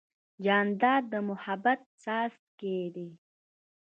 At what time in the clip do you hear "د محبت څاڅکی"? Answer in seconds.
1.11-2.77